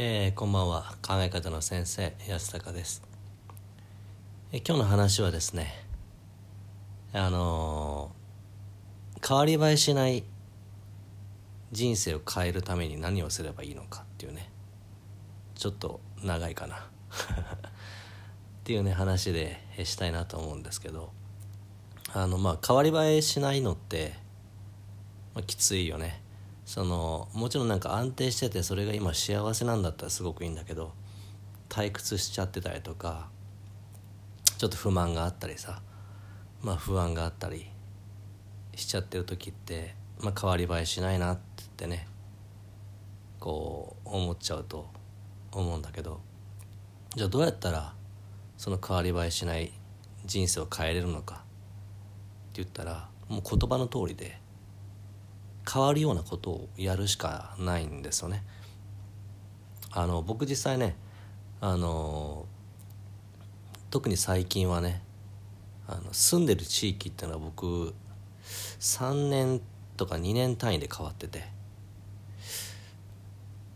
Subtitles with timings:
[0.00, 0.94] えー、こんばんは。
[1.02, 3.02] 考え方の先生安高です、
[4.52, 5.84] え、今日の話はですね
[7.12, 10.22] あのー、変わり映えしない
[11.72, 14.52] 人生を変えるために何をすればいいのかっていうね
[15.56, 16.76] ちょっと長いかな。
[16.78, 16.80] っ
[18.62, 21.12] ていうね話でしたいなと思うんですけど
[22.14, 24.14] あのまあ変わり映えしないのって、
[25.34, 26.22] まあ、きついよね。
[26.68, 30.92] そのもちろんなんか安定しててそれが今幸せなんだったらすごくいいんだけど
[31.70, 33.30] 退屈しちゃってたりとか
[34.58, 35.80] ちょっと不満があったりさ
[36.62, 37.70] まあ不安があったり
[38.74, 41.38] しちゃってる時って、まあ、変わり映えしないなっ
[41.78, 42.06] てね
[43.40, 44.90] こう思っちゃうと
[45.52, 46.20] 思うんだけど
[47.16, 47.94] じゃあどうやったら
[48.58, 49.72] その変わり映えしない
[50.26, 51.44] 人生を変えれるのかって
[52.62, 54.38] 言ったらもう言葉の通りで
[55.70, 58.42] 変わるようなことをやるしかないんですよね。
[59.90, 60.96] あの僕実際ね
[61.60, 62.46] あの
[63.90, 65.02] 特に最近はね
[65.86, 67.94] あの住んでる地域っていうのは僕
[68.80, 69.60] 3年
[69.96, 71.44] とか2年単位で変わってて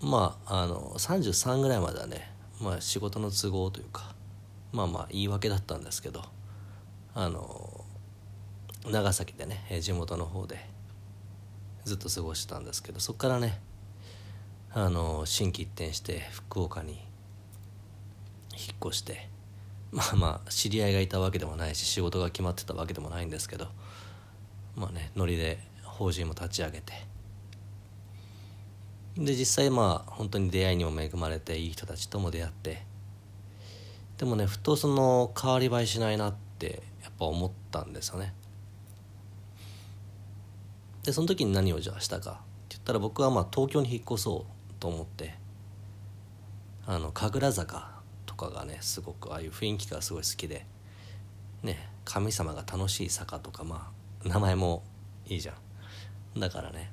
[0.00, 4.14] まああの33ぐらいまではね、まあ、仕事の都合というか
[4.72, 6.22] まあまあ言い訳だったんですけど
[7.14, 7.84] あの
[8.90, 10.71] 長崎でね地元の方で
[11.84, 13.61] ずっと過ごしてたんですけどそこからね
[14.72, 16.92] あの心機一転して福岡に
[18.52, 19.28] 引っ越して
[19.91, 23.69] まあまあ知り合いがいたわけでもないし仕事が決まってたわけでもないんですけど
[24.77, 26.92] まあねノリで法人も立ち上げて
[29.17, 32.83] で実際まあ本当に出会いにも恵まれていい人たちとも出会って
[34.17, 38.33] でもねふとその変わり映えしないなってやっぱ思ったんですよね。
[41.05, 45.34] でその時に何をじゃあしたかって言ったら僕はまあ東京に引っ越そうと思って
[46.86, 50.67] あの神楽坂とかがねすごくああいう雰囲気がすごい好きで
[51.62, 53.92] ね神様が楽しい坂とかま
[54.24, 54.83] あ名前も
[55.27, 55.55] いいじゃ
[56.36, 56.41] ん。
[56.41, 56.91] だからね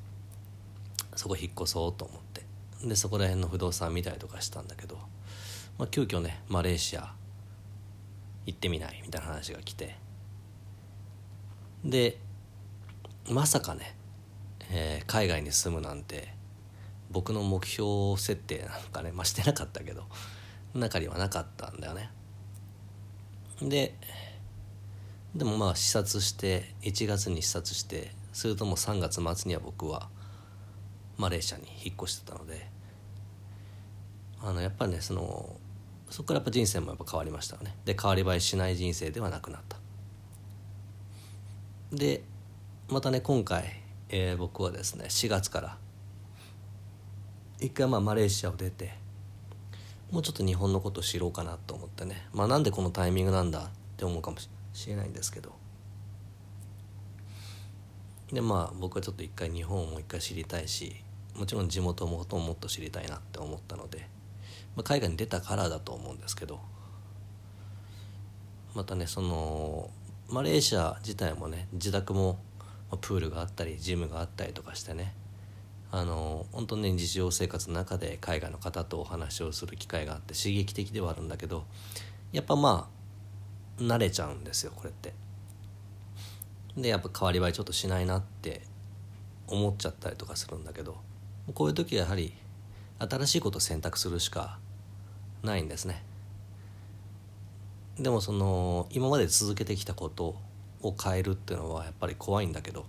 [1.16, 2.44] そこ引っ越そうと思って。
[2.84, 4.98] でそこら辺の不動産見たりとかしたんだけど、
[5.78, 7.14] まあ、急遽ねマレーシア
[8.46, 9.96] 行ってみないみたいな話が来て。
[11.84, 12.19] で
[13.30, 13.96] まさかね
[14.72, 16.30] えー、海外に住むなんて
[17.12, 20.06] 僕の目標設定なんかねまあしてなかったけど
[20.74, 22.12] 中にはなかったんだよね。
[23.62, 23.96] で
[25.35, 30.09] でもまあ視察して1月に視察してするともう3月末には僕は
[31.18, 32.69] マレーシアに引っ越してたので
[34.41, 35.59] あのやっぱりねその
[36.09, 37.75] そこからやっぱ人生もやっぱ変わりましたよね。
[37.86, 39.78] で変わり映えしない人生ではなくなった。
[41.91, 42.24] で
[42.88, 45.78] またね今回えー、僕はですね4月から
[47.59, 48.94] 一回まあマレーシアを出て
[50.12, 54.38] もうちょっと日本のことを知ろうかなと思ってねまあなんでこのタイミングなんだって思うかも
[54.74, 55.53] しれないんですけど。
[58.34, 60.96] でまあ僕はちょっと一回日本をもう一回知りたいし
[61.36, 64.08] もちろん地元もほんともっと知りたいなって思ったので、
[64.75, 66.59] まあ、海外に出たからだと思うんですけど
[68.75, 69.90] またねその
[70.30, 72.40] マレーシア自体もね自宅も
[72.97, 75.13] プールがあったりジムがあったりとかしてね
[75.91, 81.66] あの本当ね日常生活の中で海外の方とお話をする機会があって刺激的ではあるんだけど
[82.31, 82.89] やっぱま
[83.79, 85.13] あ慣れちゃうんですよこれって。
[86.77, 88.61] でやっぱ変わり映えちょっとしないなって
[89.47, 90.97] 思っちゃったりとかするんだけど
[91.53, 92.33] こういう時はやはり
[93.00, 94.59] 新しいことを選択するしか
[95.41, 96.03] ないんですね。
[97.97, 100.35] でもその今まで続けてきたこと
[100.81, 102.85] を変えるっていうのはやっぱり怖いんだけど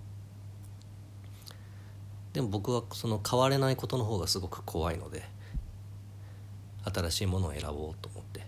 [2.32, 5.24] でも僕はその変われないことの方がすごく怖いので
[6.84, 8.46] 新しいものを選ぼうと思って、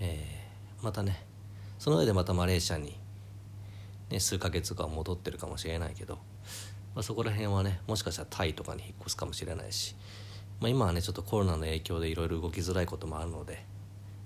[0.00, 1.24] えー、またね
[1.78, 2.96] その上でまたマレーシアに、
[4.10, 6.14] ね、数ヶ月間戻ってるかもしれないけど、
[6.94, 9.96] まあ、そこら辺はねもしかしたらタイとかに引っ越すかもしれないし、
[10.60, 13.64] まあ、今はねちょっとコロナの影響でいろいろ動きづらいこともあるので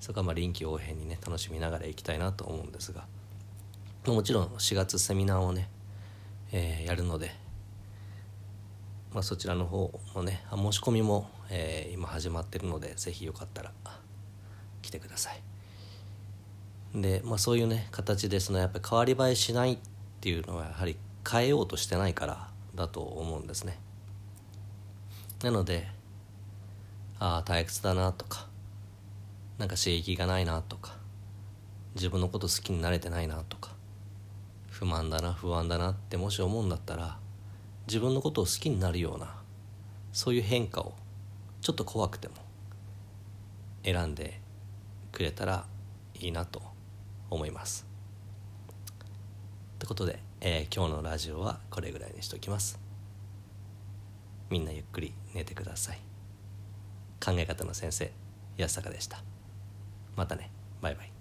[0.01, 3.07] そこはま臨機応変にね楽しみながら行きたいなと思うんですが。
[4.13, 5.69] もちろん4月セミナーをね、
[6.53, 7.33] えー、やるので、
[9.13, 13.73] まあ、そちらの方もね申し込みも、えー、今始まってるので是非よかったら
[14.83, 15.41] 来てください。
[16.95, 19.79] で、まあ、そういうね形でそのやっぱり変わり映えしないっ
[20.21, 20.97] ていうのはやはり
[21.29, 23.79] 変えようとしてないからだと思うんですね。
[25.43, 25.89] なので
[27.19, 28.47] ああ退屈だなとか
[29.59, 30.97] なんか刺激がないなとか
[31.95, 33.56] 自分のこと好きになれてないなとか
[34.79, 37.17] 不満だな不安だなってもし思うんだったら
[37.87, 39.35] 自分のことを好きになるような
[40.13, 40.93] そういう変化を
[41.63, 42.35] ちょっと怖くても
[43.85, 44.39] 選んで
[45.13, 45.65] くれたら
[46.21, 46.61] いいなと
[47.31, 47.87] 思います。
[49.79, 52.79] ということで、えー、今日のラジオはこれぐらいにしておきます。
[54.51, 55.99] みんなゆっくり寝てください。
[57.25, 58.13] 考え方の先生
[58.59, 59.23] 安坂でした。
[60.17, 60.51] またね。
[60.83, 61.16] バイバイ。